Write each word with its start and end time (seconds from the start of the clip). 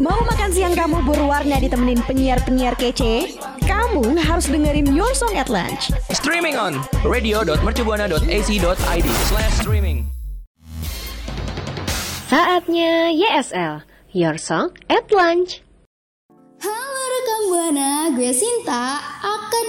Mau 0.00 0.16
makan 0.24 0.48
siang 0.48 0.72
kamu 0.72 1.04
berwarna 1.04 1.60
ditemenin 1.60 2.00
penyiar-penyiar 2.08 2.72
kece? 2.80 3.36
Kamu 3.68 4.16
harus 4.16 4.48
dengerin 4.48 4.96
Your 4.96 5.12
Song 5.12 5.36
at 5.36 5.52
Lunch. 5.52 5.92
Streaming 6.08 6.56
on 6.56 6.80
radio.mercubuana.ac.id 7.04 9.08
slash 9.28 9.54
streaming. 9.60 10.08
Saatnya 12.32 13.12
YSL, 13.12 13.84
Your 14.16 14.40
Song 14.40 14.72
at 14.88 15.04
Lunch. 15.12 15.60
Halo 16.64 17.02
rekam 17.04 17.40
Buana, 17.52 18.08
gue 18.16 18.32
Sinta 18.32 19.04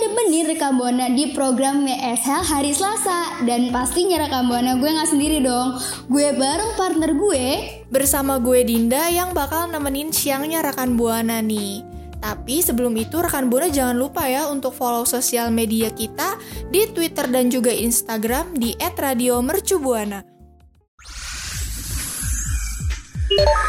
akan 0.01 0.17
nemenin 0.17 0.49
rekam 0.49 0.73
Buana 0.81 1.13
di 1.13 1.29
program 1.29 1.85
WSL 1.85 2.41
hari 2.41 2.73
Selasa 2.73 3.45
dan 3.45 3.69
pastinya 3.69 4.17
rekam 4.25 4.49
Buana 4.49 4.73
gue 4.73 4.89
nggak 4.89 5.13
sendiri 5.13 5.45
dong, 5.45 5.77
gue 6.09 6.33
bareng 6.33 6.73
partner 6.73 7.13
gue 7.13 7.45
bersama 7.93 8.41
gue 8.41 8.65
Dinda 8.65 9.13
yang 9.13 9.37
bakal 9.37 9.69
nemenin 9.69 10.09
siangnya 10.09 10.65
rekan 10.65 10.97
Buana 10.97 11.37
nih. 11.45 11.85
Tapi 12.17 12.65
sebelum 12.65 12.97
itu 12.97 13.21
rekan 13.21 13.45
Buana 13.45 13.69
jangan 13.69 13.93
lupa 13.93 14.25
ya 14.25 14.49
untuk 14.49 14.73
follow 14.73 15.05
sosial 15.05 15.53
media 15.53 15.93
kita 15.93 16.33
di 16.73 16.89
Twitter 16.89 17.29
dan 17.29 17.53
juga 17.53 17.69
Instagram 17.69 18.57
di 18.57 18.73
@radiomercubuana. 18.81 20.25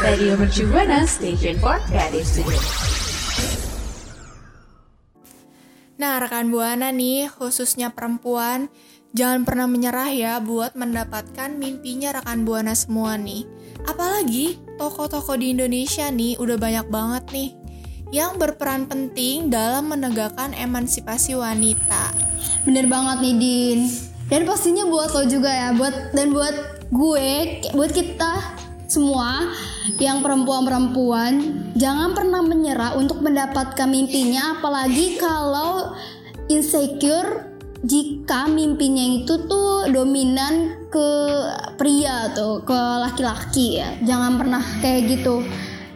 Radio 0.01 0.33
Mercubuana 0.41 1.05
Station 1.05 1.61
for 1.61 1.77
Creative 1.85 2.25
Studio. 2.25 2.92
Nah, 6.03 6.19
rekan 6.19 6.51
Buana 6.51 6.91
nih, 6.91 7.31
khususnya 7.31 7.95
perempuan, 7.95 8.67
jangan 9.15 9.47
pernah 9.47 9.71
menyerah 9.71 10.11
ya 10.11 10.35
buat 10.43 10.75
mendapatkan 10.75 11.55
mimpinya 11.55 12.11
rekan 12.19 12.43
Buana 12.43 12.75
semua 12.75 13.15
nih. 13.15 13.47
Apalagi 13.87 14.59
toko-toko 14.75 15.39
di 15.39 15.55
Indonesia 15.55 16.11
nih 16.11 16.35
udah 16.43 16.59
banyak 16.59 16.91
banget 16.91 17.23
nih 17.31 17.49
yang 18.11 18.35
berperan 18.35 18.83
penting 18.83 19.47
dalam 19.47 19.87
menegakkan 19.95 20.51
emansipasi 20.51 21.39
wanita. 21.39 22.11
Bener 22.67 22.83
banget 22.91 23.23
nih 23.23 23.35
Din 23.39 23.79
Dan 24.27 24.43
pastinya 24.43 24.83
buat 24.83 25.15
lo 25.15 25.23
juga 25.27 25.51
ya 25.51 25.69
buat 25.75 26.15
Dan 26.15 26.31
buat 26.31 26.55
gue 26.91 27.59
Buat 27.71 27.91
kita 27.91 28.52
semua 28.93 29.49
yang 29.97 30.21
perempuan-perempuan 30.21 31.33
jangan 31.73 32.13
pernah 32.13 32.45
menyerah 32.45 32.93
untuk 32.93 33.25
mendapatkan 33.25 33.89
mimpinya. 33.89 34.61
Apalagi 34.61 35.17
kalau 35.17 35.97
insecure 36.45 37.49
jika 37.81 38.45
mimpinya 38.45 39.01
itu 39.01 39.49
tuh 39.49 39.89
dominan 39.89 40.85
ke 40.93 41.09
pria 41.81 42.29
atau 42.29 42.61
ke 42.61 42.79
laki-laki 43.01 43.81
ya. 43.81 43.97
Jangan 44.05 44.37
pernah 44.37 44.63
kayak 44.85 45.01
gitu. 45.09 45.41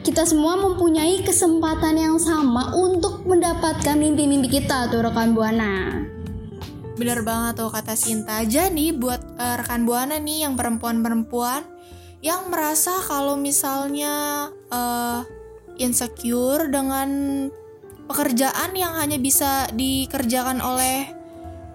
Kita 0.02 0.26
semua 0.26 0.58
mempunyai 0.58 1.22
kesempatan 1.22 2.00
yang 2.00 2.18
sama 2.18 2.74
untuk 2.74 3.28
mendapatkan 3.30 3.94
mimpi-mimpi 3.94 4.50
kita 4.50 4.90
tuh 4.90 5.06
rekan 5.06 5.38
buana. 5.38 6.02
Bener 6.98 7.22
banget 7.22 7.62
tuh 7.62 7.70
kata 7.70 7.94
Sinta. 7.94 8.42
Jadi 8.42 8.90
buat 8.90 9.22
uh, 9.38 9.62
rekan 9.62 9.86
Buana 9.86 10.18
nih 10.18 10.50
yang 10.50 10.58
perempuan-perempuan 10.58 11.77
yang 12.22 12.50
merasa 12.50 12.98
kalau 13.06 13.38
misalnya 13.38 14.48
uh, 14.74 15.22
insecure 15.78 16.66
dengan 16.68 17.10
pekerjaan 18.10 18.74
yang 18.74 18.98
hanya 18.98 19.22
bisa 19.22 19.70
dikerjakan 19.76 20.58
oleh 20.64 21.12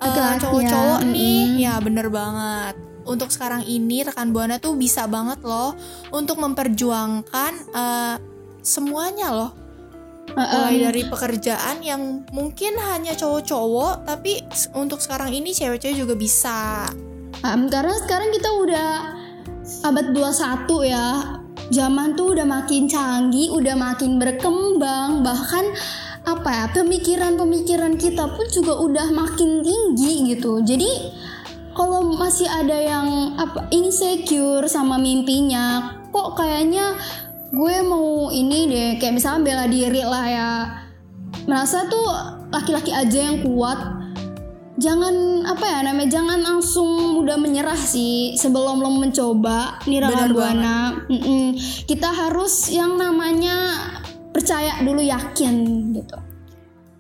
uh, 0.03 0.35
cowok-cowok 0.41 1.01
ya. 1.07 1.11
nih, 1.13 1.41
Mm-mm. 1.47 1.63
ya 1.63 1.75
bener 1.79 2.09
banget. 2.11 2.75
Untuk 3.03 3.35
sekarang 3.35 3.67
ini 3.67 4.07
rekan 4.07 4.31
buana 4.31 4.63
tuh 4.63 4.79
bisa 4.79 5.11
banget 5.11 5.43
loh 5.43 5.75
untuk 6.15 6.39
memperjuangkan 6.39 7.53
uh, 7.75 8.17
semuanya 8.63 9.31
loh. 9.31 9.53
Mulai 10.33 10.79
Um, 10.79 10.85
dari 10.87 11.03
pekerjaan 11.11 11.83
yang 11.83 12.25
mungkin 12.31 12.79
hanya 12.79 13.13
cowok-cowok, 13.13 14.07
tapi 14.07 14.41
untuk 14.73 15.03
sekarang 15.03 15.35
ini 15.35 15.51
cewek-cewek 15.51 15.99
juga 15.99 16.15
bisa. 16.15 16.89
Um, 17.43 17.67
karena 17.67 17.93
sekarang 18.07 18.31
kita 18.31 18.49
udah 18.55 18.91
abad 19.81 20.13
21 20.13 20.69
ya. 20.85 21.09
Zaman 21.73 22.13
tuh 22.13 22.37
udah 22.37 22.45
makin 22.45 22.85
canggih, 22.85 23.49
udah 23.57 23.73
makin 23.73 24.21
berkembang, 24.21 25.25
bahkan 25.25 25.73
apa 26.29 26.51
ya, 26.53 26.65
pemikiran-pemikiran 26.77 27.97
kita 27.97 28.29
pun 28.29 28.47
juga 28.53 28.77
udah 28.77 29.09
makin 29.09 29.65
tinggi 29.65 30.37
gitu. 30.37 30.61
Jadi 30.61 30.91
kalau 31.73 32.13
masih 32.13 32.45
ada 32.45 32.77
yang 32.77 33.41
apa 33.41 33.73
insecure 33.73 34.69
sama 34.69 35.01
mimpinya, 35.01 35.97
kok 36.13 36.37
kayaknya 36.37 36.93
gue 37.49 37.77
mau 37.85 38.29
ini 38.29 38.69
deh, 38.69 38.91
kayak 39.01 39.17
misalnya 39.17 39.41
bela 39.41 39.65
diri 39.65 40.03
lah 40.05 40.27
ya. 40.29 40.51
Merasa 41.49 41.89
tuh 41.89 42.07
laki-laki 42.53 42.93
aja 42.93 43.33
yang 43.33 43.41
kuat, 43.41 44.02
jangan 44.83 45.47
apa 45.47 45.63
ya 45.63 45.79
namanya 45.87 46.11
jangan 46.11 46.43
langsung 46.43 47.23
mudah 47.23 47.39
menyerah 47.39 47.79
sih 47.79 48.35
sebelum 48.35 48.83
lo 48.83 48.91
mencoba 48.99 49.79
Benar 49.87 50.11
Rakan 50.11 50.31
buana 50.35 50.77
kita 51.87 52.11
harus 52.11 52.67
yang 52.75 52.99
namanya 52.99 53.79
percaya 54.35 54.83
dulu 54.83 54.99
yakin 54.99 55.55
gitu 55.95 56.19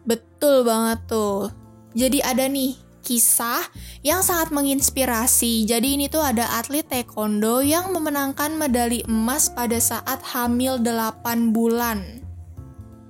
Betul 0.02 0.66
banget 0.66 0.98
tuh. 1.06 1.54
Jadi 1.94 2.18
ada 2.18 2.50
nih 2.50 2.74
kisah 3.06 3.62
yang 4.02 4.26
sangat 4.26 4.50
menginspirasi. 4.50 5.62
Jadi 5.62 5.94
ini 5.94 6.10
tuh 6.10 6.18
ada 6.18 6.58
atlet 6.58 6.82
taekwondo 6.82 7.62
yang 7.62 7.94
memenangkan 7.94 8.58
medali 8.58 9.06
emas 9.06 9.46
pada 9.54 9.78
saat 9.78 10.18
hamil 10.34 10.82
8 10.82 11.54
bulan. 11.54 12.26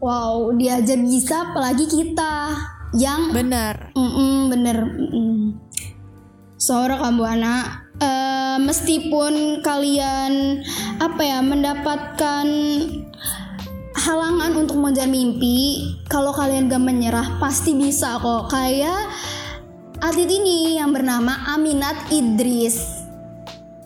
wow 0.02 0.50
dia 0.58 0.82
aja 0.82 0.98
bisa 0.98 1.46
apalagi 1.46 1.86
kita 1.86 2.58
yang 2.92 3.32
Bener. 3.32 3.94
Mm-mm, 3.96 4.31
bener 4.52 4.84
mm 4.84 5.56
so 6.62 6.78
Rakan 6.78 7.18
buana 7.18 7.82
eh, 7.98 8.56
meskipun 8.62 9.64
kalian 9.66 10.62
apa 11.02 11.18
ya 11.18 11.42
mendapatkan 11.42 12.46
halangan 13.98 14.54
untuk 14.54 14.78
mengejar 14.78 15.10
mimpi 15.10 15.82
kalau 16.06 16.30
kalian 16.30 16.70
gak 16.70 16.82
menyerah 16.82 17.38
pasti 17.42 17.74
bisa 17.74 18.18
kok. 18.18 18.50
Kayak 18.50 19.10
atlet 19.98 20.30
ini 20.30 20.78
yang 20.78 20.90
bernama 20.94 21.50
Aminat 21.50 22.10
Idris. 22.10 23.02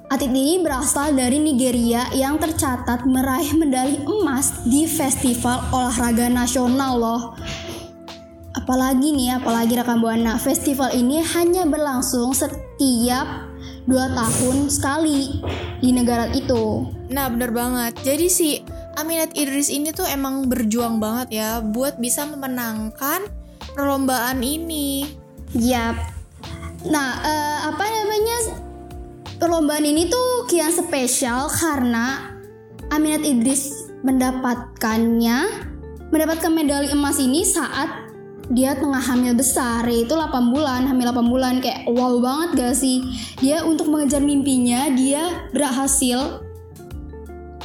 Atlet 0.06 0.30
ini 0.30 0.62
berasal 0.62 1.12
dari 1.18 1.42
Nigeria 1.42 2.06
yang 2.14 2.38
tercatat 2.38 3.04
meraih 3.04 3.56
medali 3.58 3.98
emas 4.04 4.62
di 4.68 4.86
festival 4.86 5.64
olahraga 5.74 6.30
nasional 6.30 6.92
loh 6.96 7.22
apalagi 8.66 9.14
nih 9.14 9.38
apalagi 9.38 9.78
rekan 9.78 10.02
buana 10.02 10.42
festival 10.42 10.90
ini 10.90 11.22
hanya 11.22 11.62
berlangsung 11.70 12.34
setiap 12.34 13.46
dua 13.86 14.10
tahun 14.10 14.66
sekali 14.66 15.38
di 15.78 15.94
negara 15.94 16.26
itu 16.34 16.90
Nah 17.10 17.30
bener 17.30 17.54
banget. 17.54 17.94
Jadi 18.02 18.26
si 18.26 18.48
Aminat 18.96 19.36
Idris 19.36 19.70
ini 19.70 19.92
tuh 19.92 20.08
emang 20.08 20.48
berjuang 20.48 20.98
banget 20.98 21.38
ya 21.38 21.50
buat 21.62 22.00
bisa 22.00 22.26
memenangkan 22.26 23.28
perlombaan 23.76 24.40
ini. 24.42 25.06
Yap. 25.54 25.96
Nah, 26.86 27.10
eh, 27.22 27.58
apa 27.70 27.84
namanya? 27.84 28.38
Perlombaan 29.36 29.84
ini 29.84 30.08
tuh 30.08 30.48
kian 30.48 30.72
spesial 30.72 31.52
karena 31.52 32.34
Aminat 32.88 33.22
Idris 33.22 33.92
mendapatkannya 34.00 35.68
mendapatkan 36.08 36.52
medali 36.54 36.88
emas 36.94 37.18
ini 37.18 37.42
saat 37.42 38.05
dia 38.46 38.78
tengah 38.78 39.02
hamil 39.02 39.34
besar 39.34 39.82
yaitu 39.90 40.14
8 40.14 40.54
bulan 40.54 40.86
hamil 40.86 41.10
8 41.10 41.26
bulan 41.26 41.54
kayak 41.58 41.82
wow 41.90 42.14
banget 42.22 42.50
gak 42.54 42.74
sih 42.78 43.02
dia 43.42 43.66
untuk 43.66 43.90
mengejar 43.90 44.22
mimpinya 44.22 44.86
dia 44.94 45.50
berhasil 45.50 46.46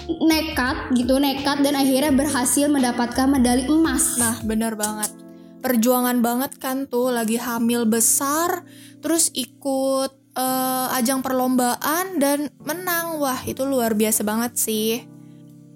nekat 0.10 0.92
gitu 0.98 1.22
nekat 1.22 1.62
dan 1.62 1.78
akhirnya 1.78 2.12
berhasil 2.12 2.66
mendapatkan 2.68 3.30
medali 3.30 3.70
emas 3.70 4.18
Nah, 4.18 4.42
bener 4.44 4.76
banget. 4.76 5.14
Perjuangan 5.62 6.20
banget 6.26 6.58
kan 6.58 6.90
tuh 6.90 7.14
lagi 7.14 7.38
hamil 7.38 7.86
besar, 7.86 8.66
terus 9.00 9.30
ikut 9.38 10.12
eh, 10.34 10.88
ajang 10.98 11.22
perlombaan 11.22 12.18
dan 12.18 12.50
menang. 12.66 13.22
Wah, 13.22 13.40
itu 13.46 13.62
luar 13.64 13.94
biasa 13.94 14.26
banget 14.26 14.58
sih. 14.58 15.06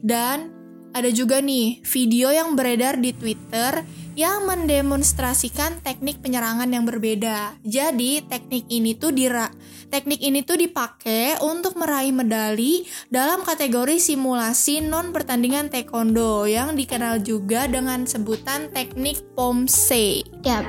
Dan 0.02 0.50
ada 0.96 1.12
juga 1.14 1.38
nih 1.38 1.86
video 1.86 2.34
yang 2.34 2.58
beredar 2.58 2.98
di 2.98 3.14
Twitter 3.14 3.86
yang 4.16 4.48
mendemonstrasikan 4.48 5.84
teknik 5.84 6.24
penyerangan 6.24 6.72
yang 6.72 6.88
berbeda. 6.88 7.60
Jadi, 7.68 8.24
teknik 8.24 8.66
ini 8.72 8.96
tuh 8.96 9.12
dira 9.12 9.52
teknik 9.90 10.22
ini 10.22 10.42
tuh 10.42 10.58
dipakai 10.60 11.40
untuk 11.46 11.78
meraih 11.78 12.12
medali 12.12 12.84
dalam 13.08 13.46
kategori 13.46 14.02
simulasi 14.02 14.84
non 14.84 15.14
pertandingan 15.16 15.70
taekwondo 15.70 16.44
yang 16.50 16.74
dikenal 16.74 17.22
juga 17.22 17.70
dengan 17.70 18.04
sebutan 18.04 18.72
teknik 18.76 19.22
pomse. 19.38 20.26
Ya, 20.44 20.66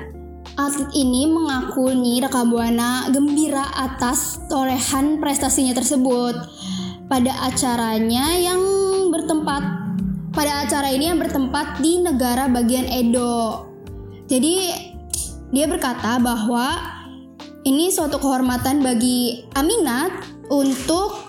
atlet 0.55 0.91
ini 0.95 1.27
mengaku 1.27 1.91
nih 1.91 2.23
rekam 2.29 2.53
buana 2.53 3.09
gembira 3.11 3.67
atas 3.75 4.39
torehan 4.47 5.19
prestasinya 5.19 5.75
tersebut 5.75 6.37
pada 7.07 7.33
acaranya 7.47 8.35
yang 8.35 8.63
bertempat 9.11 9.86
pada 10.37 10.69
acara 10.69 10.93
ini 10.93 11.09
yang 11.09 11.17
bertempat 11.17 11.81
di 11.81 12.05
negara 12.05 12.45
bagian 12.45 12.85
Edo. 12.85 13.65
Jadi 14.29 14.69
dia 15.49 15.65
berkata 15.65 16.21
bahwa 16.21 16.77
ini 17.65 17.89
suatu 17.89 18.21
kehormatan 18.21 18.85
bagi 18.85 19.49
Aminat 19.57 20.13
untuk 20.53 21.25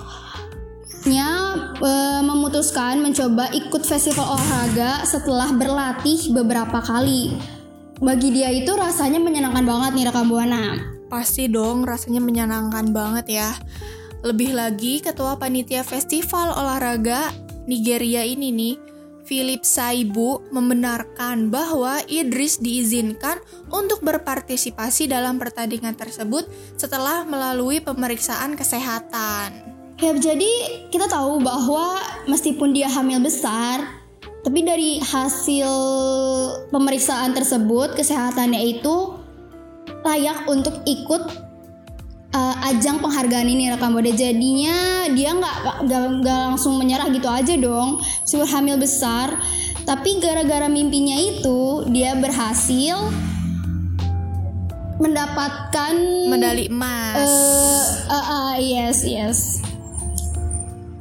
nya 1.08 1.56
e, 1.80 1.92
memutuskan 2.20 3.00
mencoba 3.00 3.48
ikut 3.56 3.88
festival 3.88 4.36
olahraga 4.36 5.08
setelah 5.08 5.56
berlatih 5.56 6.36
beberapa 6.36 6.84
kali. 6.84 7.32
Bagi 8.04 8.30
dia 8.36 8.52
itu 8.52 8.76
rasanya 8.76 9.24
menyenangkan 9.24 9.64
banget 9.64 9.92
nih 9.96 10.06
rekam 10.12 10.28
buana. 10.28 10.78
Pasti 11.08 11.48
dong 11.48 11.88
rasanya 11.88 12.20
menyenangkan 12.20 12.92
banget 12.92 13.40
ya. 13.40 13.50
Lebih 14.28 14.52
lagi 14.52 15.00
ketua 15.00 15.40
panitia 15.40 15.88
festival 15.88 16.52
olahraga 16.60 17.32
Nigeria 17.68 18.28
ini 18.28 18.52
nih, 18.52 18.76
Philip 19.28 19.68
Saibu 19.68 20.48
membenarkan 20.56 21.52
bahwa 21.52 22.00
Idris 22.08 22.64
diizinkan 22.64 23.44
untuk 23.68 24.00
berpartisipasi 24.00 25.12
dalam 25.12 25.36
pertandingan 25.36 26.00
tersebut 26.00 26.48
setelah 26.80 27.28
melalui 27.28 27.84
pemeriksaan 27.84 28.56
kesehatan. 28.56 29.76
Ya 30.00 30.16
jadi 30.16 30.52
kita 30.88 31.12
tahu 31.12 31.44
bahwa 31.44 32.00
meskipun 32.32 32.72
dia 32.72 32.88
hamil 32.88 33.20
besar, 33.20 33.84
tapi 34.48 34.64
dari 34.64 35.04
hasil 35.04 35.68
pemeriksaan 36.72 37.36
tersebut 37.36 38.00
kesehatannya 38.00 38.80
itu 38.80 39.20
layak 40.08 40.48
untuk 40.48 40.88
ikut 40.88 41.47
ajang 42.66 42.98
penghargaan 43.04 43.48
ini 43.48 43.70
rekam 43.70 43.94
mode 43.94 44.12
jadinya 44.14 45.06
dia 45.12 45.34
nggak 45.34 45.88
nggak 45.88 46.40
langsung 46.54 46.78
menyerah 46.80 47.08
gitu 47.14 47.28
aja 47.30 47.54
dong. 47.58 48.02
Meskipun 48.02 48.48
hamil 48.48 48.78
besar. 48.82 49.38
Tapi 49.88 50.20
gara-gara 50.20 50.68
mimpinya 50.68 51.16
itu 51.16 51.88
dia 51.88 52.12
berhasil 52.20 53.08
mendapatkan 55.00 55.94
Medali 56.28 56.68
emas. 56.68 57.24
uh, 57.24 58.12
uh, 58.12 58.16
uh, 58.18 58.54
yes 58.60 59.06
yes. 59.08 59.64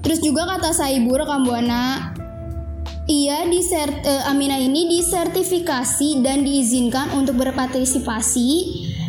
Terus 0.07 0.23
juga 0.23 0.47
kata 0.47 0.71
Saibu 0.71 1.19
rekam 1.19 1.43
buana, 1.43 2.15
ia 3.11 3.43
disert, 3.51 4.07
uh, 4.07 4.31
Amina 4.31 4.55
ini 4.55 4.87
disertifikasi 4.87 6.23
dan 6.23 6.47
diizinkan 6.47 7.11
untuk 7.11 7.43
berpartisipasi 7.43 8.51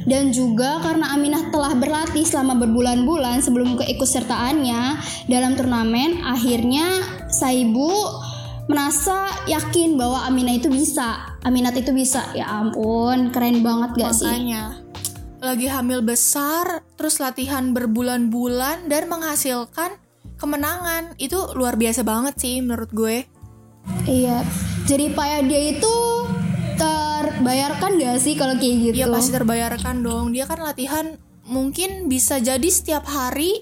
dan 0.07 0.31
juga 0.31 0.80
karena 0.80 1.12
Aminah 1.13 1.51
telah 1.51 1.75
berlatih 1.75 2.24
selama 2.24 2.56
berbulan-bulan 2.63 3.44
sebelum 3.44 3.75
keikutsertaannya 3.75 4.81
dalam 5.27 5.59
turnamen, 5.59 6.24
akhirnya 6.24 7.04
Saibu 7.27 7.92
merasa 8.71 9.27
yakin 9.51 10.00
bahwa 10.00 10.24
Aminah 10.24 10.56
itu 10.56 10.71
bisa, 10.71 11.38
Aminat 11.44 11.75
itu 11.75 11.92
bisa. 11.92 12.24
Ya 12.31 12.48
ampun, 12.48 13.36
keren 13.36 13.59
banget 13.59 14.00
gak 14.00 14.15
sih? 14.15 14.31
Makanya 14.31 14.88
lagi 15.38 15.69
hamil 15.69 16.01
besar, 16.01 16.81
terus 16.98 17.21
latihan 17.21 17.69
berbulan-bulan 17.75 18.89
dan 18.89 19.06
menghasilkan 19.06 19.94
kemenangan 20.42 21.13
itu 21.21 21.38
luar 21.54 21.77
biasa 21.77 22.01
banget 22.01 22.42
sih 22.42 22.63
menurut 22.63 22.89
gue. 22.89 23.27
Iya, 24.09 24.44
jadi 24.89 25.13
payah 25.13 25.42
dia 25.45 25.62
itu 25.77 25.95
terbayarkan 27.38 28.01
gak 28.01 28.18
sih 28.18 28.34
kalau 28.34 28.57
kayak 28.57 28.75
gitu? 28.81 28.98
Iya 29.06 29.07
pasti 29.13 29.30
terbayarkan 29.30 29.95
dong. 30.01 30.34
Dia 30.34 30.50
kan 30.50 30.60
latihan 30.66 31.06
mungkin 31.45 32.10
bisa 32.10 32.42
jadi 32.42 32.66
setiap 32.66 33.06
hari 33.06 33.62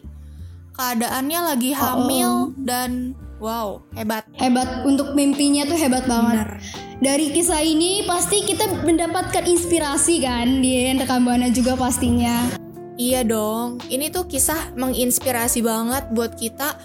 keadaannya 0.79 1.39
lagi 1.43 1.71
hamil 1.75 2.55
dan 2.55 3.13
wow 3.43 3.83
hebat. 3.93 4.23
Hebat 4.39 4.87
untuk 4.87 5.11
mimpinya 5.11 5.67
tuh 5.67 5.75
hebat 5.75 6.07
banget. 6.07 6.47
Bener. 6.47 6.51
Dari 6.95 7.35
kisah 7.35 7.59
ini 7.59 8.07
pasti 8.07 8.47
kita 8.47 8.87
mendapatkan 8.87 9.43
inspirasi 9.43 10.23
kan 10.23 10.63
di 10.63 10.95
rekam 10.95 11.27
buana 11.27 11.51
juga 11.51 11.75
pastinya. 11.75 12.55
Iya 12.95 13.27
dong, 13.27 13.83
ini 13.91 14.07
tuh 14.07 14.23
kisah 14.23 14.71
menginspirasi 14.79 15.59
banget 15.59 16.07
buat 16.15 16.39
kita. 16.39 16.79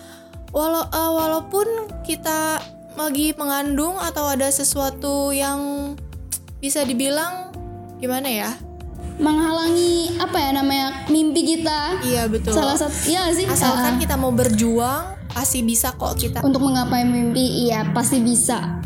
Walau 0.50 0.82
uh, 0.90 1.12
walaupun 1.14 1.86
kita 2.02 2.58
lagi 2.98 3.30
mengandung 3.38 3.94
atau 4.02 4.34
ada 4.34 4.50
sesuatu 4.50 5.30
yang 5.30 5.94
bisa 6.60 6.84
dibilang 6.84 7.50
gimana 7.98 8.28
ya? 8.28 8.50
Menghalangi 9.20 10.16
apa 10.20 10.36
ya 10.36 10.50
namanya 10.52 10.86
mimpi 11.08 11.56
kita. 11.56 12.00
Iya 12.04 12.28
betul. 12.28 12.52
Salah 12.52 12.76
satu 12.76 12.94
ya 13.08 13.28
sih. 13.32 13.48
Asalkan 13.48 13.96
Uh, 13.96 14.00
kita 14.00 14.14
mau 14.16 14.32
berjuang, 14.32 15.16
pasti 15.32 15.64
bisa 15.64 15.92
kok 15.96 16.16
kita. 16.20 16.40
untuk 16.44 16.64
menggapai 16.64 17.04
mimpi, 17.04 17.68
iya 17.68 17.84
pasti 17.92 18.20
bisa. 18.20 18.80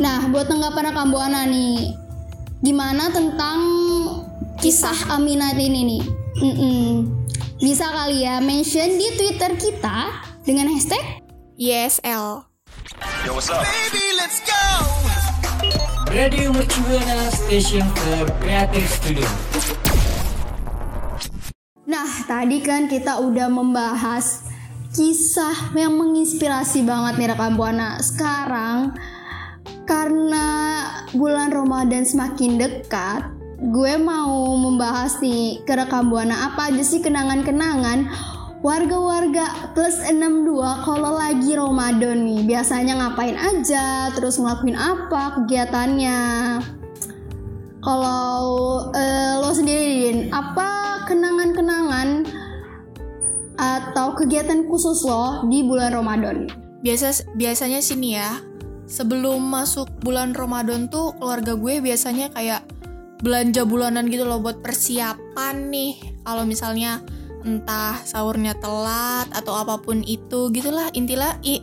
Nah, 0.00 0.32
buat 0.32 0.48
tanggapan 0.48 0.92
rekam 0.92 1.12
buana 1.12 1.44
nih, 1.44 1.92
gimana 2.64 3.12
tentang 3.12 3.60
kisah 4.64 5.12
Aminat 5.12 5.60
ini 5.60 5.80
nih? 5.84 6.02
Mm-mm. 6.40 6.88
Bisa 7.60 7.92
kali 7.92 8.24
ya 8.24 8.40
mention 8.40 8.96
di 8.96 9.08
Twitter 9.20 9.52
kita 9.60 10.24
dengan 10.48 10.72
hashtag 10.72 11.20
YSL. 11.60 12.48
Radio 16.10 16.50
Mercubuana 16.50 17.30
Station 17.30 17.86
for 17.94 18.26
Creative 18.42 18.82
Studio. 18.90 19.30
Nah, 21.86 22.10
tadi 22.26 22.58
kan 22.66 22.90
kita 22.90 23.22
udah 23.22 23.46
membahas 23.46 24.42
kisah 24.90 25.70
yang 25.70 25.94
menginspirasi 25.94 26.82
banget 26.82 27.14
nih 27.14 27.30
rekam 27.30 27.54
Buana. 27.54 28.02
Sekarang 28.02 28.98
karena 29.86 30.46
bulan 31.14 31.54
Ramadan 31.54 32.02
semakin 32.02 32.58
dekat, 32.58 33.30
gue 33.70 33.94
mau 34.02 34.58
membahas 34.58 35.14
nih 35.22 35.62
ke 35.62 35.78
rekam 35.78 36.10
Buana 36.10 36.50
apa 36.50 36.74
aja 36.74 36.82
sih 36.82 36.98
kenangan-kenangan 36.98 38.10
warga-warga 38.60 39.72
plus 39.72 40.04
62 40.04 40.84
kalau 40.84 41.16
lagi 41.16 41.56
Ramadan 41.56 42.24
nih. 42.24 42.40
Biasanya 42.44 43.00
ngapain 43.00 43.36
aja, 43.36 44.12
terus 44.12 44.36
ngelakuin 44.36 44.76
apa 44.76 45.40
kegiatannya. 45.40 46.20
Kalau 47.80 48.36
eh, 48.92 49.34
lo 49.40 49.50
sendiri, 49.56 50.28
apa 50.28 51.02
kenangan-kenangan 51.08 52.28
atau 53.56 54.12
kegiatan 54.16 54.68
khusus 54.68 55.00
lo 55.08 55.48
di 55.48 55.64
bulan 55.64 55.96
Ramadan? 55.96 56.48
Biasa 56.84 57.32
biasanya 57.36 57.80
sini 57.80 58.20
ya. 58.20 58.44
Sebelum 58.90 59.40
masuk 59.40 59.86
bulan 60.02 60.34
Ramadan 60.34 60.90
tuh 60.90 61.14
keluarga 61.16 61.54
gue 61.54 61.78
biasanya 61.78 62.34
kayak 62.34 62.66
belanja 63.22 63.62
bulanan 63.62 64.10
gitu 64.10 64.26
loh 64.26 64.42
buat 64.42 64.60
persiapan 64.60 65.70
nih. 65.70 66.20
Kalau 66.26 66.42
misalnya 66.44 67.00
entah 67.42 68.00
sahurnya 68.02 68.52
telat 68.54 69.28
atau 69.30 69.54
apa 69.54 69.76
pun 69.76 70.00
itu 70.00 70.48
gitulah 70.50 70.88
intilah 70.90 71.36
i, 71.40 71.60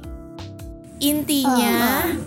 intinya. 1.00 2.04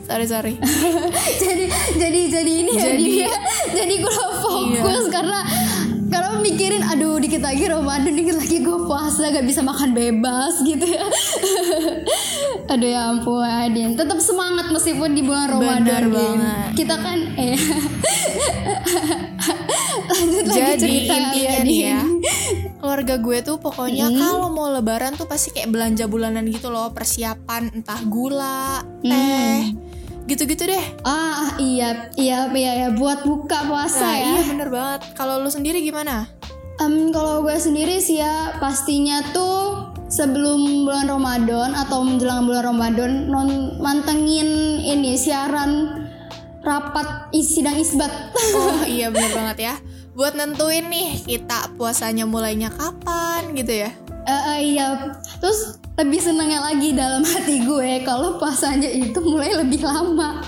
Sorry 0.00 0.24
sorry. 0.24 0.54
Jadi 1.42 1.64
jadi 1.94 2.20
jadi 2.30 2.52
ini 2.56 2.72
ya, 2.72 2.84
Jadi- 2.86 3.04
dia. 3.04 3.28
jadi 3.70 3.94
gue 3.98 4.14
fokus 4.40 5.04
karena 5.08 5.44
karena 6.08 6.40
mikirin 6.40 6.80
aduh 6.82 7.20
dikit 7.20 7.44
lagi 7.44 7.68
Ramadan 7.68 8.16
dikit 8.16 8.32
lagi 8.34 8.58
gue 8.58 8.78
puasa 8.80 9.28
gak 9.28 9.44
bisa 9.44 9.60
makan 9.60 9.92
bebas 9.92 10.64
gitu 10.64 10.88
ya. 10.88 11.04
Aduh 12.72 12.88
ya 12.88 13.12
ampun 13.12 13.44
Adin 13.44 13.92
tetap 13.92 14.16
semangat 14.18 14.72
meskipun 14.72 15.12
di 15.12 15.20
bulan 15.20 15.52
Ramadan 15.52 16.02
banget. 16.08 16.68
kita 16.74 16.96
kan 16.96 17.18
eh 17.36 17.60
lanjut 20.48 20.64
lagi 20.64 20.72
jadi 20.72 20.80
cerita 20.80 21.14
intinya 21.14 21.52
ya, 21.52 21.60
nih 21.62 21.78
ya. 21.78 22.00
keluarga 22.80 23.14
gue 23.20 23.38
tuh 23.44 23.56
pokoknya 23.60 24.06
kalau 24.16 24.48
mau 24.48 24.72
lebaran 24.72 25.12
tuh 25.18 25.28
pasti 25.28 25.52
kayak 25.52 25.68
belanja 25.74 26.08
bulanan 26.08 26.46
gitu 26.48 26.72
loh. 26.72 26.88
Persiapan 26.94 27.74
entah 27.74 28.00
gula 28.06 28.80
teh 29.04 29.76
gitu-gitu 30.28 30.68
deh. 30.68 30.84
Ah 31.04 31.56
iya 31.56 32.12
iya 32.20 32.52
iya 32.52 32.72
ya 32.86 32.88
buat 32.92 33.24
buka 33.24 33.64
puasa 33.64 34.04
nah, 34.04 34.16
ya. 34.16 34.24
iya 34.28 34.40
bener 34.48 34.68
banget. 34.68 35.00
Kalau 35.16 35.40
lu 35.40 35.48
sendiri 35.48 35.80
gimana? 35.80 36.28
Em, 36.78 37.10
kalau 37.10 37.42
gue 37.42 37.58
sendiri 37.58 37.98
sih 37.98 38.22
ya 38.22 38.54
pastinya 38.62 39.18
tuh 39.34 39.90
sebelum 40.06 40.86
bulan 40.86 41.10
Ramadan 41.10 41.74
atau 41.74 42.06
menjelang 42.06 42.46
bulan 42.46 42.64
Ramadan 42.70 43.10
non 43.26 43.76
mantengin 43.82 44.78
ini 44.78 45.18
siaran 45.18 46.06
rapat 46.62 47.32
sidang 47.34 47.74
isbat. 47.80 48.12
oh 48.54 48.86
iya 48.94 49.10
bener 49.10 49.32
banget 49.34 49.58
ya 49.72 49.74
buat 50.16 50.36
nentuin 50.36 50.86
nih 50.88 51.24
kita 51.26 51.74
puasanya 51.76 52.24
mulainya 52.24 52.70
kapan 52.72 53.52
gitu 53.56 53.86
ya 53.86 53.90
Eh, 54.28 54.42
eh, 54.52 54.58
iya, 54.76 55.16
terus 55.40 55.80
lebih 55.96 56.20
senengnya 56.20 56.60
lagi 56.60 56.92
dalam 56.92 57.24
hati 57.24 57.64
gue 57.64 58.04
kalau 58.04 58.36
puasanya 58.36 58.84
itu 58.92 59.16
mulai 59.24 59.56
lebih 59.56 59.80
lama. 59.80 60.44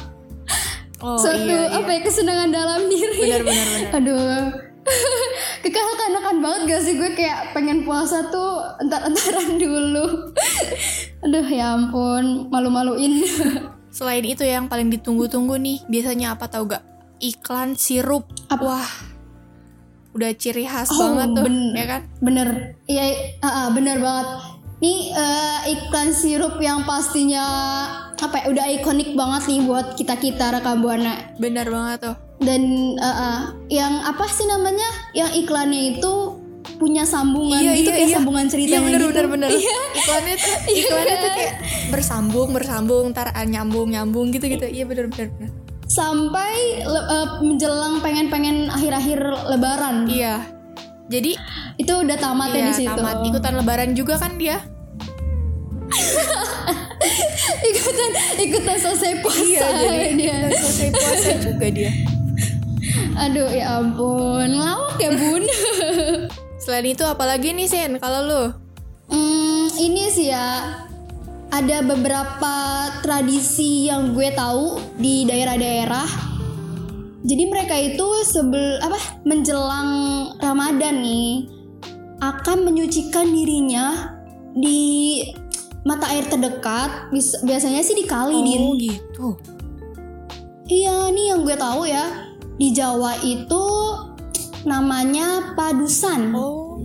oh 1.00 1.16
Suatu 1.16 1.48
iya, 1.48 1.72
iya. 1.72 1.80
apa 1.80 1.88
ya 1.88 2.00
kesenangan 2.04 2.50
dalam 2.52 2.80
diri. 2.92 3.24
Benar, 3.24 3.40
benar, 3.40 3.66
benar. 3.72 3.90
Aduh. 3.96 4.42
kekanak-kanakan 5.64 6.36
banget 6.44 6.60
gak 6.68 6.82
sih 6.84 6.94
gue 7.00 7.10
kayak 7.16 7.56
pengen 7.56 7.88
puasa 7.88 8.28
tuh 8.28 8.68
entar-entaran 8.84 9.56
dulu. 9.56 10.28
Aduh 11.24 11.48
ya 11.48 11.72
ampun, 11.72 12.52
malu-maluin. 12.52 13.24
Selain 13.96 14.28
itu 14.28 14.44
yang 14.44 14.68
paling 14.68 14.92
ditunggu-tunggu 14.92 15.56
nih, 15.56 15.80
biasanya 15.88 16.36
apa 16.36 16.52
tau 16.52 16.68
gak? 16.68 16.84
Iklan 17.16 17.80
sirup. 17.80 18.28
Apa? 18.52 18.60
Wah, 18.60 18.90
udah 20.10 20.30
ciri 20.34 20.64
khas 20.64 20.88
Oh, 20.88 21.14
banget 21.14 21.28
tuh, 21.32 21.44
ben- 21.44 21.72
ya 21.72 21.86
kan? 21.86 22.00
Bener, 22.18 22.48
iya, 22.84 23.04
ah, 23.38 23.46
ah, 23.46 23.66
bener 23.70 23.98
banget. 23.98 24.26
Nih 24.80 25.12
eh, 25.12 25.58
iklan 25.70 26.10
sirup 26.10 26.56
yang 26.58 26.82
pastinya 26.82 27.44
apa 28.14 28.36
ya, 28.38 28.44
udah 28.48 28.66
ikonik 28.72 29.12
banget 29.12 29.42
nih 29.46 29.60
buat 29.62 29.92
kita 29.94 30.16
kita 30.16 30.52
rekam 30.52 30.80
buana. 30.80 31.36
Bener 31.36 31.64
banget 31.64 31.98
tuh. 32.02 32.16
Dan 32.38 32.62
eh, 32.96 33.04
eh, 33.06 33.40
yang 33.70 34.00
apa 34.00 34.24
sih 34.26 34.44
namanya? 34.44 34.88
Yang 35.12 35.30
iklannya 35.38 35.82
itu 35.94 36.12
punya 36.76 37.04
sambungan 37.04 37.60
Iya, 37.60 37.72
gitu 37.74 37.86
iya, 37.86 37.92
kayak 37.94 38.08
iya. 38.08 38.16
sambungan 38.16 38.44
Iya 38.44 38.50
ceritanya 38.50 38.80
bener 38.82 38.98
gitu. 38.98 39.08
bener 39.10 39.26
bener. 39.28 39.48
Iya. 39.52 39.74
Iklannya 39.94 40.34
tuh, 40.34 40.54
Iya 40.70 40.80
iklannya 40.80 41.16
tuh 41.18 41.30
kayak 41.30 41.54
bersambung 41.90 42.48
bersambung, 42.50 43.04
ntar 43.12 43.28
ah, 43.30 43.44
nyambung 43.44 43.88
nyambung 43.90 44.26
gitu 44.30 44.48
gitu. 44.48 44.64
Iya 44.64 44.84
bener 44.84 45.06
bener 45.08 45.28
bener. 45.30 45.50
Sampai 45.90 46.54
le- 46.80 47.08
eh, 47.08 47.28
menjelang 47.42 47.98
pengen-pengen 47.98 48.70
akhir-akhir 48.70 49.18
Lebaran. 49.48 50.06
Iya. 50.06 50.46
Jadi 51.10 51.34
Itu 51.74 51.98
udah 51.98 52.14
tamat 52.14 52.52
ya 52.52 52.56
iya, 52.56 52.66
di 52.68 52.74
situ. 52.76 52.92
tamat 52.92 53.24
ikutan 53.24 53.56
lebaran 53.56 53.90
juga 53.92 54.14
kan 54.14 54.36
dia. 54.36 54.60
ikutan 57.66 58.10
ikutan 58.38 58.76
selesai 58.78 59.12
puasa 59.18 59.40
Iya, 59.40 59.66
jadi 59.72 60.10
dia. 60.14 60.36
selesai 60.52 60.88
puasa 60.92 61.30
juga 61.40 61.66
dia. 61.68 61.90
Aduh 63.18 63.48
ya 63.48 63.80
ampun, 63.80 64.48
lawak 64.52 64.96
ya 64.96 65.10
bun. 65.10 65.42
Selain 66.62 66.86
itu 66.86 67.02
apalagi 67.02 67.50
nih 67.50 67.66
Sen 67.66 67.96
kalau 67.96 68.20
lu? 68.22 68.42
hmm, 69.08 69.66
ini 69.74 70.06
sih 70.06 70.30
ya 70.30 70.62
ada 71.60 71.84
beberapa 71.84 72.56
tradisi 73.04 73.92
yang 73.92 74.16
gue 74.16 74.32
tahu 74.32 74.80
di 74.96 75.28
daerah-daerah. 75.28 76.08
Jadi 77.20 77.44
mereka 77.52 77.76
itu 77.76 78.24
sebel 78.24 78.80
apa 78.80 78.96
menjelang 79.28 79.92
Ramadan 80.40 81.04
nih 81.04 81.52
akan 82.24 82.64
menyucikan 82.64 83.28
dirinya 83.28 84.16
di 84.56 85.20
mata 85.84 86.08
air 86.08 86.24
terdekat. 86.32 87.12
Biasanya 87.44 87.84
sih 87.84 87.92
di 87.92 88.08
kali, 88.08 88.40
Din. 88.40 88.60
Oh 88.64 88.72
gitu. 88.80 89.26
Iya, 90.64 91.12
nih 91.12 91.36
yang 91.36 91.44
gue 91.44 91.60
tahu 91.60 91.84
ya. 91.84 92.32
Di 92.56 92.72
Jawa 92.72 93.20
itu 93.20 93.64
namanya 94.64 95.52
padusan. 95.52 96.32
Oh. 96.32 96.80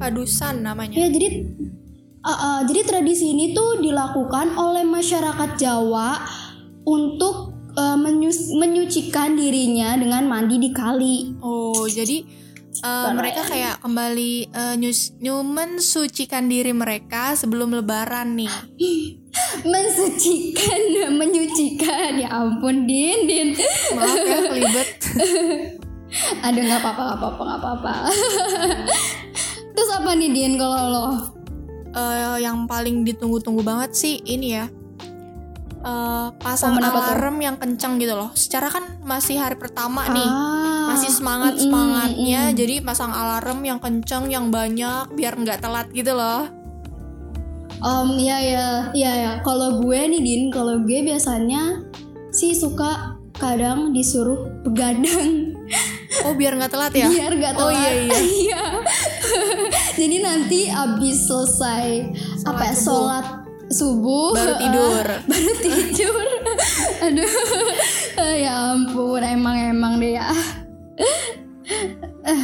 Padusan 0.00 0.64
namanya. 0.64 1.04
Ya, 1.04 1.12
jadi 1.12 1.52
uh, 2.24 2.30
uh, 2.30 2.58
jadi 2.68 2.80
tradisi 2.84 3.32
ini 3.32 3.52
tuh 3.56 3.80
dilakukan 3.80 4.56
oleh 4.56 4.84
masyarakat 4.84 5.56
Jawa 5.56 6.20
untuk 6.84 7.56
uh, 7.76 7.96
menyus- 7.96 8.52
menyucikan 8.56 9.36
dirinya 9.36 9.96
dengan 9.96 10.26
mandi 10.28 10.56
di 10.60 10.70
kali. 10.72 11.36
Oh, 11.40 11.86
jadi 11.86 12.24
uh, 12.84 13.12
mereka 13.14 13.44
kayak 13.46 13.80
kembali 13.82 14.52
uh, 14.52 14.74
nyus 14.76 15.16
nyu- 15.20 15.46
mensucikan 15.46 16.48
diri 16.48 16.72
mereka 16.72 17.36
sebelum 17.36 17.74
lebaran 17.74 18.36
nih. 18.36 18.52
Mensucikan, 19.62 21.14
menyucikan. 21.14 22.18
Ya 22.18 22.34
ampun, 22.34 22.82
Din, 22.88 23.30
Din. 23.30 23.48
Maaf 23.94 24.18
ya 24.18 24.38
kelibet. 24.42 24.88
Aduh, 26.46 26.62
nggak 26.66 26.80
apa-apa, 26.82 27.02
nggak 27.06 27.18
apa-apa, 27.22 27.42
nggak 27.46 27.60
apa-apa. 27.62 27.92
Terus 29.78 29.90
apa 29.94 30.10
nih, 30.18 30.30
Din, 30.34 30.58
kalau 30.58 30.82
lo? 30.90 31.06
Eh, 31.90 32.36
yang 32.46 32.70
paling 32.70 33.02
ditunggu-tunggu 33.02 33.66
banget 33.66 33.90
sih 33.98 34.22
ini 34.22 34.54
ya. 34.54 34.66
Eh, 35.80 36.28
pasang 36.38 36.76
Momen 36.76 36.86
apa 36.86 36.98
tuh? 37.02 37.04
alarm 37.16 37.36
yang 37.40 37.56
kencang 37.56 37.98
gitu 37.98 38.14
loh. 38.14 38.30
Secara 38.36 38.68
kan 38.70 38.84
masih 39.02 39.40
hari 39.40 39.56
pertama 39.56 40.06
nih. 40.12 40.28
Ah, 40.28 40.94
Masih 40.94 41.10
semangat 41.14 41.54
semangatnya, 41.56 42.50
jadi 42.50 42.82
pasang 42.82 43.14
alarm 43.14 43.62
yang 43.62 43.78
kencang, 43.78 44.26
yang 44.26 44.50
banyak, 44.50 45.06
biar 45.14 45.38
nggak 45.38 45.62
telat 45.62 45.86
gitu 45.94 46.12
loh. 46.18 46.50
Om, 47.80 48.18
iya 48.20 48.38
ya, 48.42 48.66
iya 48.92 49.12
ya. 49.16 49.32
Kalau 49.40 49.80
gue 49.80 49.96
nih 49.96 50.20
Din, 50.20 50.42
kalau 50.52 50.82
gue 50.84 51.00
biasanya 51.00 51.80
sih 52.28 52.52
suka 52.52 53.16
kadang 53.40 53.96
disuruh 53.96 54.52
begadang 54.66 55.56
Oh 56.26 56.34
biar 56.34 56.58
nggak 56.58 56.72
telat 56.74 56.92
ya? 56.92 57.06
biar 57.06 57.32
gak 57.38 57.54
telat. 57.54 57.64
Oh 57.64 57.70
iya 57.70 57.90
iya. 57.94 58.18
Iya. 58.40 58.62
Jadi 59.94 60.16
nanti 60.18 60.60
abis 60.66 61.28
selesai 61.28 61.86
apa 62.42 62.62
ya, 62.66 62.74
sholat 62.74 63.26
subuh 63.70 64.34
Baru 64.34 64.54
tidur. 64.62 65.06
baru 65.30 65.52
tidur. 65.62 66.26
Aduh, 67.06 67.32
ya 68.36 68.74
ampun, 68.74 69.22
emang 69.22 69.56
emang 69.56 69.92
deh 69.96 70.18
ya. 70.18 70.28
Eh, 72.26 72.42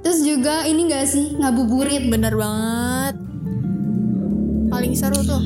Terus 0.00 0.24
juga 0.24 0.64
ini 0.64 0.88
gak 0.88 1.04
sih 1.04 1.36
ngabuburit 1.36 2.08
Bener 2.08 2.32
banget. 2.32 3.20
Paling 4.70 4.94
seru 4.96 5.20
tuh. 5.20 5.42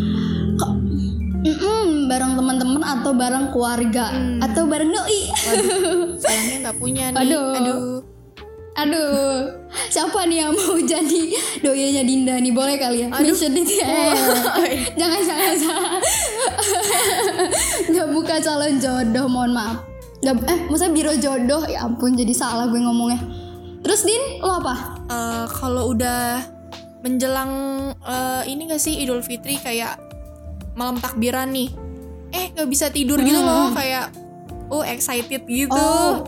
Mm-mm, 1.44 2.08
bareng 2.08 2.40
teman-teman 2.40 2.80
atau 2.80 3.12
bareng 3.12 3.52
keluarga 3.52 4.08
atau 4.40 4.64
bareng 4.64 4.88
doi. 4.88 5.20
Sayangnya 6.34 6.58
nggak 6.66 6.78
punya 6.82 7.04
nih. 7.14 7.20
Aduh. 7.22 7.54
Aduh. 7.54 7.96
Aduh, 8.74 9.54
siapa 9.86 10.26
nih 10.26 10.42
yang 10.42 10.50
mau 10.50 10.74
jadi 10.98 11.22
doyanya 11.62 12.02
Dinda 12.02 12.34
nih? 12.42 12.50
Boleh 12.50 12.74
kali 12.74 13.06
ya? 13.06 13.08
Mention 13.08 13.54
it 13.54 13.70
ya. 13.70 13.86
jangan, 14.98 15.22
jangan, 15.22 15.54
jangan. 15.62 16.00
Nggak 17.86 18.08
buka 18.10 18.34
calon 18.42 18.74
jodoh, 18.82 19.26
mohon 19.30 19.54
maaf. 19.54 19.78
Nggak, 20.26 20.34
eh, 20.50 20.58
maksudnya 20.66 20.90
biro 20.90 21.14
jodoh? 21.14 21.62
Ya 21.70 21.86
ampun, 21.86 22.18
jadi 22.18 22.34
salah 22.34 22.66
gue 22.66 22.82
ngomongnya. 22.82 23.22
Terus 23.86 24.02
Din, 24.02 24.42
lo 24.42 24.58
apa? 24.58 24.74
Eh, 25.06 25.46
kalau 25.54 25.94
udah 25.94 26.42
menjelang 27.06 27.52
eh, 27.94 28.42
ini 28.50 28.74
gak 28.74 28.82
sih 28.82 28.98
Idul 29.06 29.22
Fitri 29.22 29.54
kayak 29.54 30.02
malam 30.74 30.98
takbiran 30.98 31.54
nih. 31.54 31.70
Eh 32.34 32.50
nggak 32.50 32.66
bisa 32.66 32.90
tidur 32.90 33.22
gitu 33.22 33.38
loh 33.38 33.70
kayak 33.70 34.23
oh 34.70 34.84
excited 34.84 35.44
gitu. 35.48 35.74
Oh, 35.74 36.24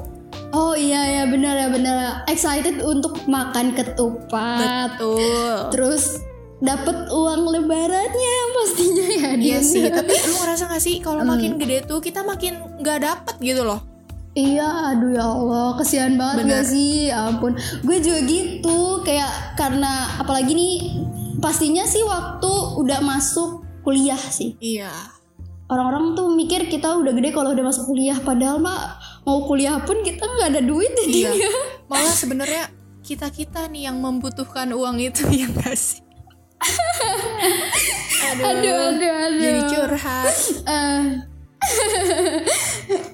oh 0.52 0.75
iya 0.76 1.23
ya 1.23 1.25
benar 1.28 1.55
ya 1.57 1.69
benar. 1.69 1.97
Excited 2.28 2.83
untuk 2.83 3.25
makan 3.28 3.76
ketupat. 3.76 4.97
Betul. 4.97 5.73
Terus 5.73 6.21
dapat 6.57 7.12
uang 7.12 7.52
lebarannya 7.52 8.37
pastinya 8.57 9.07
ya 9.12 9.31
Din. 9.37 9.45
Iya 9.45 9.61
sih, 9.61 9.85
tapi 9.93 10.12
lu 10.16 10.35
ngerasa 10.40 10.73
gak 10.73 10.81
sih 10.81 11.05
kalau 11.05 11.21
makin 11.21 11.61
gede 11.61 11.85
tuh 11.85 12.00
kita 12.00 12.25
makin 12.25 12.57
nggak 12.81 12.99
dapet 13.05 13.37
gitu 13.45 13.61
loh. 13.61 13.85
Iya, 14.37 14.93
aduh 14.93 15.16
ya 15.16 15.25
Allah, 15.25 15.81
kesian 15.81 16.21
banget 16.21 16.45
Bener. 16.45 16.61
gak 16.61 16.64
sih? 16.69 17.09
Ya 17.09 17.28
ampun, 17.28 17.57
gue 17.57 17.97
juga 18.05 18.21
gitu, 18.25 19.00
kayak 19.00 19.57
karena 19.57 20.21
apalagi 20.21 20.52
nih 20.52 20.75
pastinya 21.40 21.85
sih 21.88 22.05
waktu 22.05 22.52
udah 22.81 23.00
masuk 23.00 23.64
kuliah 23.85 24.21
sih. 24.21 24.57
Iya. 24.61 24.93
Orang-orang 25.66 26.14
tuh 26.14 26.30
mikir 26.30 26.70
kita 26.70 26.94
udah 26.94 27.11
gede 27.11 27.35
kalau 27.35 27.50
udah 27.50 27.64
masuk 27.66 27.90
kuliah, 27.90 28.14
padahal 28.18 28.62
mah 28.62 28.96
mau 29.23 29.42
kuliah 29.44 29.82
pun 29.82 29.99
kita 30.00 30.23
nggak 30.23 30.49
ada 30.54 30.62
duit 30.62 30.94
Iya. 30.94 31.02
jadinya. 31.35 31.50
Malah 31.87 32.14
sebenarnya 32.14 32.64
kita 33.02 33.26
kita 33.30 33.66
nih 33.66 33.90
yang 33.90 33.99
membutuhkan 33.99 34.70
uang 34.70 34.99
itu 35.00 35.26
ya 35.42 35.46
gak 35.52 35.75
sih? 35.75 36.02
aduh, 38.26 38.44
Aduh, 38.46 38.76
aduh, 38.90 39.14
aduh. 39.26 39.40
Jadi 39.40 39.61
curhat. 39.68 40.35
Eh. 40.66 41.02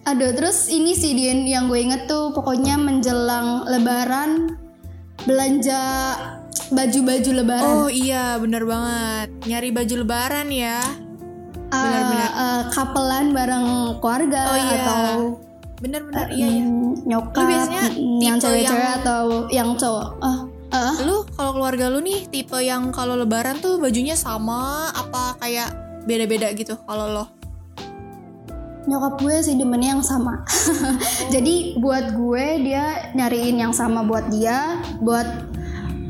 aduh, 0.04 0.30
terus 0.32 0.68
ini 0.68 0.92
sih 0.92 1.12
Din 1.12 1.44
yang 1.44 1.66
gue 1.66 1.80
inget 1.80 2.04
tuh 2.04 2.32
pokoknya 2.32 2.76
menjelang 2.76 3.64
Lebaran 3.64 4.60
belanja 5.24 5.80
baju-baju 6.68 7.30
Lebaran. 7.32 7.72
Oh 7.80 7.88
iya, 7.88 8.36
bener 8.36 8.64
banget. 8.64 9.28
Nyari 9.44 9.68
baju 9.70 9.94
lebaran 9.98 10.48
ya. 10.48 10.80
Uh, 11.72 11.80
Benar-benar. 11.80 12.30
uh, 12.30 12.62
kapelan 12.68 13.26
bareng 13.32 13.66
keluarga 13.98 14.40
Oh, 14.44 14.58
iya. 14.58 14.76
atau 14.76 15.00
Bener-bener 15.78 16.26
iya 16.30 16.46
ya. 16.52 16.64
nyokap 17.02 17.34
Lu 17.34 17.48
biasanya 17.48 17.82
mm, 17.90 18.18
yang 18.20 18.36
cewek-cewek 18.36 18.78
yang- 18.78 18.98
atau 19.00 19.22
yang 19.48 19.68
cowok 19.74 20.08
ah 20.20 20.38
ah. 20.70 20.94
Lu 21.00 21.26
kalau 21.28 21.50
keluarga 21.52 21.88
lu 21.88 21.98
nih 21.98 22.28
tipe 22.28 22.54
yang 22.56 22.88
kalau 22.90 23.12
lebaran 23.14 23.58
tuh 23.58 23.76
bajunya 23.76 24.14
sama 24.14 24.88
apa 24.88 25.34
kayak 25.38 25.74
beda-beda 26.02 26.52
gitu 26.52 26.78
kalau 26.80 27.08
lo? 27.08 27.24
nyokap 28.82 29.14
gue 29.16 29.36
sih 29.40 29.54
demennya 29.54 29.94
yang 29.94 30.02
sama 30.02 30.42
jadi 31.34 31.78
buat 31.78 32.18
gue 32.18 32.46
dia 32.62 33.14
nyariin 33.14 33.54
yang 33.56 33.70
sama 33.70 34.02
buat 34.02 34.26
dia 34.26 34.74
buat 34.98 35.22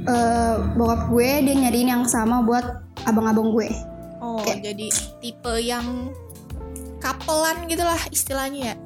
uh, 0.05 0.73
bokap 0.73 1.05
gue 1.07 1.31
dia 1.45 1.55
nyariin 1.59 1.93
yang 1.93 2.05
sama 2.05 2.41
buat 2.41 2.65
abang-abang 3.05 3.53
gue 3.53 3.69
Oh, 4.23 4.39
jadi 4.47 4.87
tipe 5.19 5.55
yang 5.59 6.15
kapelan 7.03 7.67
gitu 7.67 7.83
lah 7.83 7.99
istilahnya 8.15 8.61
ya. 8.71 8.77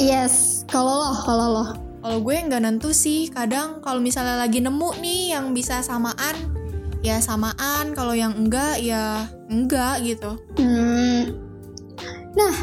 yes 0.00 0.64
kalau 0.64 1.04
lo 1.04 1.12
kalau 1.28 1.48
lo 1.52 1.66
Kalau 1.98 2.22
gue 2.22 2.30
nggak 2.30 2.62
nentu 2.62 2.94
sih, 2.94 3.26
kadang 3.26 3.82
kalau 3.82 3.98
misalnya 3.98 4.38
lagi 4.38 4.62
nemu 4.62 5.02
nih 5.02 5.34
yang 5.34 5.50
bisa 5.50 5.82
samaan, 5.82 6.54
ya 7.02 7.18
samaan. 7.18 7.90
Kalau 7.90 8.14
yang 8.14 8.38
enggak, 8.38 8.78
ya 8.78 9.26
enggak 9.50 10.06
gitu. 10.06 10.38
Hmm. 10.62 11.34
Nah, 12.38 12.54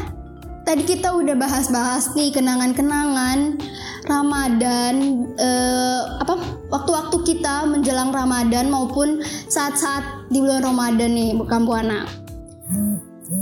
tadi 0.64 0.88
kita 0.88 1.12
udah 1.12 1.36
bahas-bahas 1.36 2.16
nih 2.16 2.32
kenangan-kenangan 2.32 3.60
Ramadan 4.06 5.26
eh, 5.34 6.02
apa 6.22 6.34
waktu-waktu 6.70 7.16
kita 7.26 7.66
menjelang 7.66 8.14
Ramadan 8.14 8.70
maupun 8.70 9.20
saat-saat 9.50 10.30
di 10.30 10.38
bulan 10.38 10.62
Ramadan 10.62 11.10
nih 11.12 11.34
bukan 11.34 11.66
Buana. 11.66 12.06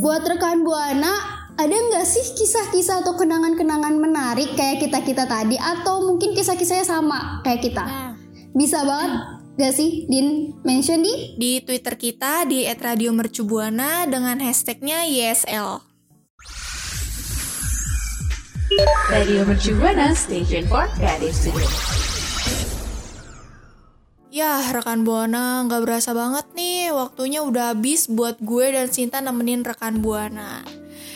Buat 0.01 0.25
rekan 0.25 0.65
Buana, 0.65 1.13
ada 1.61 1.71
nggak 1.71 2.07
sih 2.09 2.25
kisah-kisah 2.35 3.05
atau 3.05 3.15
kenangan-kenangan 3.15 3.95
menarik 4.01 4.57
kayak 4.57 4.83
kita-kita 4.83 5.29
tadi 5.29 5.61
atau 5.61 6.03
mungkin 6.09 6.33
kisah-kisahnya 6.33 6.89
sama 6.89 7.45
kayak 7.45 7.63
kita? 7.69 7.85
Bisa 8.57 8.87
banget 8.87 9.13
gak 9.55 9.75
sih 9.75 10.07
Din 10.11 10.51
mention 10.67 11.03
di 11.03 11.39
Di 11.39 11.53
Twitter 11.63 11.95
kita 11.95 12.43
di 12.47 12.67
@radiomercubuana 12.67 14.07
dengan 14.11 14.43
hashtagnya 14.43 15.07
YSL. 15.07 15.94
Radio 19.07 19.47
Mercu 19.47 19.71
Buana 19.79 20.11
Station 20.19 20.67
for 20.67 20.91
Creative 20.99 21.31
Studio. 21.31 21.69
Ya, 24.35 24.59
rekan 24.75 25.07
Buana, 25.07 25.63
nggak 25.63 25.87
berasa 25.87 26.11
banget 26.11 26.43
nih, 26.59 26.91
waktunya 26.91 27.47
udah 27.47 27.71
habis 27.71 28.11
buat 28.11 28.43
gue 28.43 28.75
dan 28.75 28.91
Sinta 28.91 29.23
nemenin 29.23 29.63
rekan 29.63 30.03
Buana. 30.03 30.67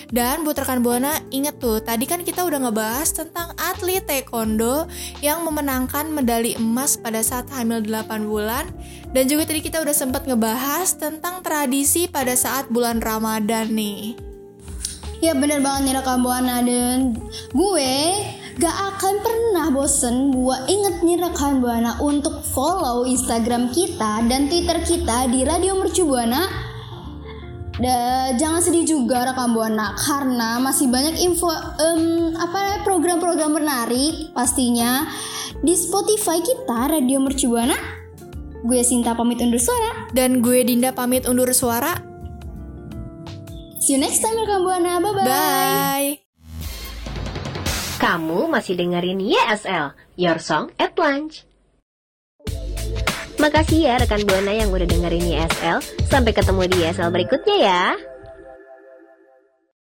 Dan 0.06 0.46
buat 0.46 0.54
rekan 0.54 0.86
Buana, 0.86 1.18
inget 1.34 1.58
tuh, 1.58 1.82
tadi 1.82 2.06
kan 2.06 2.22
kita 2.22 2.46
udah 2.46 2.70
ngebahas 2.70 3.10
tentang 3.10 3.50
atlet 3.58 4.06
taekwondo 4.06 4.86
yang 5.18 5.42
memenangkan 5.42 6.14
medali 6.14 6.54
emas 6.54 6.94
pada 6.94 7.26
saat 7.26 7.50
hamil 7.50 7.82
8 7.82 8.30
bulan. 8.30 8.70
Dan 9.10 9.26
juga 9.26 9.50
tadi 9.50 9.66
kita 9.66 9.82
udah 9.82 9.96
sempat 9.96 10.30
ngebahas 10.30 10.94
tentang 10.94 11.42
tradisi 11.42 12.06
pada 12.06 12.38
saat 12.38 12.70
bulan 12.70 13.02
Ramadan 13.02 13.74
nih. 13.74 14.27
Ya 15.18 15.34
bener 15.34 15.58
banget 15.58 15.90
nih 15.90 15.94
rekam 15.98 16.22
buana 16.22 16.62
dan 16.62 17.18
gue 17.50 17.94
gak 18.62 18.76
akan 18.94 19.14
pernah 19.18 19.66
bosen 19.74 20.30
buat 20.30 20.70
inget 20.70 21.02
nih 21.02 21.18
rekan 21.18 21.58
buana 21.58 21.98
untuk 21.98 22.38
follow 22.46 23.02
Instagram 23.02 23.74
kita 23.74 24.22
dan 24.30 24.46
Twitter 24.46 24.78
kita 24.86 25.26
di 25.26 25.42
Radio 25.42 25.74
Mercu 25.74 26.06
Buana. 26.06 26.46
Dan 27.78 28.38
jangan 28.38 28.62
sedih 28.62 28.86
juga 28.86 29.26
rekam 29.26 29.58
buana 29.58 29.98
karena 29.98 30.62
masih 30.62 30.86
banyak 30.86 31.18
info 31.22 31.50
em, 31.82 32.34
apa 32.38 32.82
program-program 32.86 33.58
menarik 33.58 34.30
pastinya 34.34 35.06
di 35.62 35.74
Spotify 35.74 36.38
kita 36.38 36.94
Radio 36.94 37.18
Mercu 37.18 37.50
Buana. 37.50 37.74
Gue 38.62 38.86
Sinta 38.86 39.18
pamit 39.18 39.42
undur 39.42 39.58
suara. 39.58 40.10
Dan 40.14 40.42
gue 40.42 40.62
Dinda 40.62 40.94
pamit 40.94 41.26
undur 41.26 41.50
suara. 41.50 42.07
See 43.88 43.96
you 43.96 44.04
next 44.04 44.20
time 44.20 44.36
rekam 44.36 44.68
buana. 44.68 45.00
Bye 45.00 45.12
bye. 45.16 45.24
Bye! 45.24 46.10
Kamu 47.96 48.44
masih 48.52 48.76
dengerin 48.76 49.16
YSL, 49.16 49.96
Your 50.12 50.44
Song 50.44 50.68
at 50.76 50.92
Lunch. 51.00 51.48
Makasih 53.40 53.88
ya 53.88 53.96
rekan 53.96 54.28
Buana 54.28 54.52
yang 54.52 54.68
udah 54.68 54.84
dengerin 54.84 55.32
YSL. 55.32 55.80
Sampai 56.04 56.36
ketemu 56.36 56.68
di 56.68 56.84
YSL 56.84 57.08
berikutnya 57.08 57.56
ya. 57.64 57.84